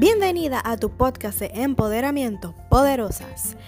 Bienvenida 0.00 0.62
a 0.64 0.78
tu 0.78 0.88
podcast 0.88 1.40
de 1.40 1.50
empoderamiento 1.52 2.54
Poderosas. 2.70 3.58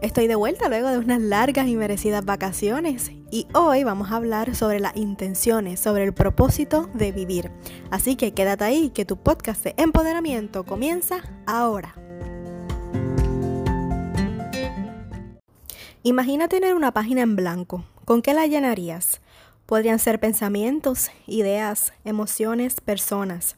Estoy 0.00 0.28
de 0.28 0.34
vuelta 0.34 0.70
luego 0.70 0.88
de 0.88 0.96
unas 0.96 1.20
largas 1.20 1.66
y 1.68 1.76
merecidas 1.76 2.24
vacaciones 2.24 3.10
y 3.30 3.46
hoy 3.52 3.84
vamos 3.84 4.10
a 4.10 4.16
hablar 4.16 4.56
sobre 4.56 4.80
las 4.80 4.96
intenciones, 4.96 5.78
sobre 5.78 6.04
el 6.04 6.14
propósito 6.14 6.88
de 6.94 7.12
vivir. 7.12 7.50
Así 7.90 8.16
que 8.16 8.32
quédate 8.32 8.64
ahí 8.64 8.88
que 8.94 9.04
tu 9.04 9.18
podcast 9.18 9.62
de 9.62 9.74
empoderamiento 9.76 10.64
comienza 10.64 11.16
ahora. 11.46 11.94
Imagina 16.02 16.48
tener 16.48 16.74
una 16.74 16.92
página 16.92 17.20
en 17.20 17.36
blanco. 17.36 17.84
¿Con 18.06 18.22
qué 18.22 18.32
la 18.32 18.46
llenarías? 18.46 19.20
Podrían 19.66 19.98
ser 19.98 20.18
pensamientos, 20.18 21.10
ideas, 21.26 21.92
emociones, 22.06 22.80
personas. 22.80 23.56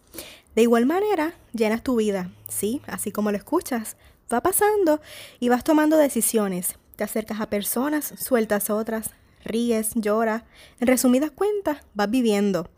De 0.57 0.63
igual 0.63 0.87
manera, 0.87 1.35
llenas 1.53 1.83
tu 1.83 1.97
vida, 1.97 2.33
¿sí? 2.49 2.81
Así 2.87 3.13
como 3.13 3.31
lo 3.31 3.37
escuchas. 3.37 3.99
Va 4.33 4.41
pasando 4.41 5.03
y 5.39 5.51
vas 5.51 5.63
tomando 5.63 5.99
decisiones. 5.99 6.79
Te 6.97 7.05
acercas 7.05 7.43
a 7.43 7.51
personas, 7.51 8.15
sueltas 8.19 8.71
otras, 8.71 9.11
ríes, 9.45 9.91
lloras. 9.95 10.45
En 10.81 10.87
resumidas 10.87 11.31
cuentas, 11.31 11.83
vas 11.93 12.11
viviendo. 12.11 12.71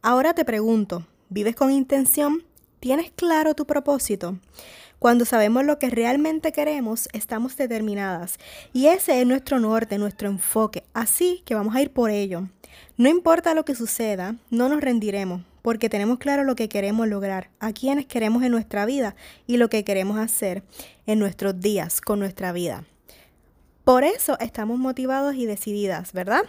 Ahora 0.00 0.32
te 0.34 0.44
pregunto, 0.44 1.08
¿vives 1.28 1.56
con 1.56 1.72
intención? 1.72 2.44
¿Tienes 2.84 3.10
claro 3.12 3.54
tu 3.54 3.64
propósito? 3.64 4.38
Cuando 4.98 5.24
sabemos 5.24 5.64
lo 5.64 5.78
que 5.78 5.88
realmente 5.88 6.52
queremos, 6.52 7.08
estamos 7.14 7.56
determinadas. 7.56 8.36
Y 8.74 8.88
ese 8.88 9.22
es 9.22 9.26
nuestro 9.26 9.58
norte, 9.58 9.96
nuestro 9.96 10.28
enfoque. 10.28 10.84
Así 10.92 11.42
que 11.46 11.54
vamos 11.54 11.74
a 11.74 11.80
ir 11.80 11.94
por 11.94 12.10
ello. 12.10 12.46
No 12.98 13.08
importa 13.08 13.54
lo 13.54 13.64
que 13.64 13.74
suceda, 13.74 14.36
no 14.50 14.68
nos 14.68 14.82
rendiremos 14.82 15.40
porque 15.62 15.88
tenemos 15.88 16.18
claro 16.18 16.44
lo 16.44 16.56
que 16.56 16.68
queremos 16.68 17.08
lograr, 17.08 17.48
a 17.58 17.72
quienes 17.72 18.04
queremos 18.04 18.42
en 18.42 18.52
nuestra 18.52 18.84
vida 18.84 19.16
y 19.46 19.56
lo 19.56 19.70
que 19.70 19.82
queremos 19.82 20.18
hacer 20.18 20.62
en 21.06 21.18
nuestros 21.18 21.58
días 21.58 22.02
con 22.02 22.18
nuestra 22.18 22.52
vida. 22.52 22.84
Por 23.84 24.04
eso 24.04 24.38
estamos 24.40 24.78
motivados 24.78 25.36
y 25.36 25.46
decididas, 25.46 26.12
¿verdad? 26.12 26.42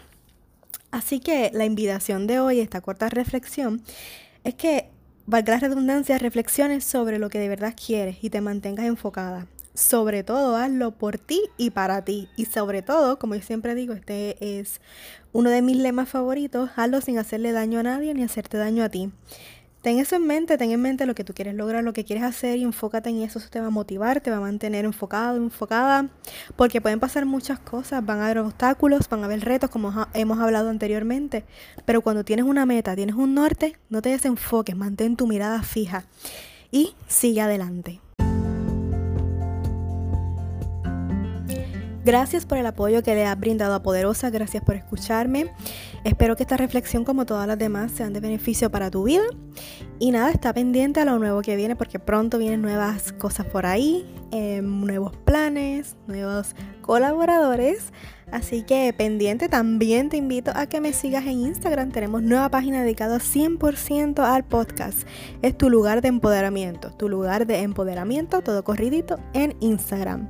Así 0.92 1.22
que 1.22 1.50
la 1.54 1.64
invitación 1.64 2.28
de 2.28 2.42
hoy, 2.42 2.60
esta 2.60 2.82
corta 2.82 3.08
reflexión, 3.08 3.82
es 4.44 4.54
que, 4.56 4.90
valga 5.26 5.54
la 5.54 5.60
redundancia, 5.60 6.18
reflexiones 6.18 6.84
sobre 6.84 7.20
lo 7.20 7.30
que 7.30 7.40
de 7.40 7.50
verdad 7.50 7.74
quieres 7.76 8.18
y 8.22 8.30
te 8.30 8.42
mantengas 8.42 8.86
enfocada 8.86 9.48
sobre 9.76 10.24
todo 10.24 10.56
hazlo 10.56 10.92
por 10.92 11.18
ti 11.18 11.42
y 11.58 11.70
para 11.70 12.04
ti. 12.04 12.30
Y 12.36 12.46
sobre 12.46 12.82
todo, 12.82 13.20
como 13.20 13.36
yo 13.36 13.42
siempre 13.42 13.76
digo, 13.76 13.94
este 13.94 14.60
es 14.60 14.82
uno 15.34 15.50
de 15.50 15.62
mis 15.62 15.78
lemas 15.78 16.10
favoritos, 16.10 16.72
hazlo 16.76 17.02
sin 17.02 17.20
hacerle 17.20 17.52
daño 17.52 17.80
a 17.80 17.84
nadie 17.84 18.14
ni 18.14 18.24
hacerte 18.24 18.58
daño 18.58 18.84
a 18.84 18.90
ti. 18.90 19.12
Ten 19.86 20.00
eso 20.00 20.16
en 20.16 20.26
mente, 20.26 20.58
ten 20.58 20.72
en 20.72 20.82
mente 20.82 21.06
lo 21.06 21.14
que 21.14 21.24
tú 21.24 21.36
quieres 21.36 21.54
lograr, 21.54 21.84
lo 21.84 21.94
que 21.94 22.04
quieres 22.04 22.24
hacer 22.24 22.58
y 22.58 22.64
enfócate 22.64 23.12
en 23.12 23.22
eso. 23.22 23.38
Eso 23.38 23.50
te 23.52 23.62
va 23.62 23.68
a 23.68 23.70
motivar, 23.70 24.20
te 24.20 24.32
va 24.32 24.38
a 24.38 24.40
mantener 24.40 24.84
enfocado, 24.84 25.38
enfocada, 25.38 26.10
porque 26.56 26.82
pueden 26.82 27.00
pasar 27.00 27.28
muchas 27.28 27.60
cosas, 27.60 28.04
van 28.04 28.18
a 28.20 28.26
haber 28.26 28.40
obstáculos, 28.40 29.08
van 29.08 29.22
a 29.22 29.26
haber 29.26 29.42
retos, 29.42 29.70
como 29.70 29.94
hemos 30.16 30.40
hablado 30.40 30.72
anteriormente. 30.72 31.46
Pero 31.86 32.02
cuando 32.02 32.26
tienes 32.26 32.46
una 32.46 32.66
meta, 32.66 32.96
tienes 32.96 33.16
un 33.16 33.36
norte, 33.36 33.78
no 33.90 34.02
te 34.02 34.10
desenfoques, 34.10 34.76
mantén 34.76 35.18
tu 35.18 35.28
mirada 35.28 35.62
fija 35.62 36.06
y 36.72 36.96
sigue 37.08 37.42
adelante. 37.42 38.02
Gracias 42.06 42.46
por 42.46 42.60
el 42.60 42.68
apoyo 42.68 43.02
que 43.02 43.16
le 43.16 43.26
has 43.26 43.40
brindado 43.40 43.74
a 43.74 43.82
Poderosa, 43.82 44.30
gracias 44.30 44.64
por 44.64 44.76
escucharme. 44.76 45.52
Espero 46.04 46.36
que 46.36 46.44
esta 46.44 46.56
reflexión, 46.56 47.04
como 47.04 47.26
todas 47.26 47.48
las 47.48 47.58
demás, 47.58 47.94
sean 47.94 48.14
de 48.14 48.20
beneficio 48.20 48.70
para 48.70 48.92
tu 48.92 49.06
vida. 49.06 49.24
Y 49.98 50.12
nada, 50.12 50.30
está 50.30 50.54
pendiente 50.54 51.00
a 51.00 51.06
lo 51.06 51.18
nuevo 51.18 51.42
que 51.42 51.56
viene 51.56 51.76
porque 51.76 51.98
pronto 51.98 52.38
vienen 52.38 52.62
nuevas 52.62 53.12
cosas 53.12 53.48
por 53.48 53.66
ahí, 53.66 54.06
eh, 54.32 54.62
nuevos 54.62 55.18
planes, 55.26 55.96
nuevos 56.06 56.56
colaboradores. 56.84 57.92
Así 58.32 58.64
que 58.64 58.92
pendiente, 58.92 59.50
también 59.50 60.10
te 60.10 60.18
invito 60.18 60.52
a 60.56 60.68
que 60.68 60.82
me 60.82 60.94
sigas 60.94 61.26
en 61.26 61.40
Instagram. 61.40 61.92
Tenemos 61.92 62.22
nueva 62.22 62.50
página 62.50 62.82
dedicada 62.82 63.18
100% 63.18 64.20
al 64.20 64.44
podcast. 64.44 65.08
Es 65.42 65.58
tu 65.58 65.70
lugar 65.70 66.02
de 66.02 66.10
empoderamiento, 66.10 66.92
tu 66.92 67.08
lugar 67.08 67.48
de 67.48 67.62
empoderamiento, 67.62 68.42
todo 68.42 68.64
corridito 68.64 69.20
en 69.34 69.56
Instagram. 69.60 70.28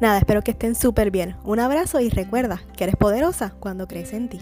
Nada, 0.00 0.18
espero 0.18 0.42
que 0.42 0.52
estén 0.52 0.74
súper 0.74 1.11
bien. 1.12 1.36
Un 1.44 1.60
abrazo 1.60 2.00
y 2.00 2.08
recuerda 2.08 2.62
que 2.76 2.84
eres 2.84 2.96
poderosa 2.96 3.54
cuando 3.60 3.86
crees 3.86 4.12
en 4.12 4.28
ti. 4.28 4.40